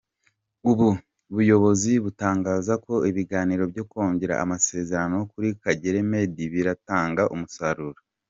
Ubu 0.71 0.89
buyobozi 1.35 1.91
butangaza 2.03 2.73
ko 2.85 2.93
ibiganiro 3.09 3.63
byo 3.71 3.83
kongera 3.91 4.33
amasezerano 4.43 5.17
kuri 5.31 5.49
Kagere 5.61 5.99
Meddie 6.11 6.51
bitaratanga 6.53 7.23
umusaruro. 7.35 7.99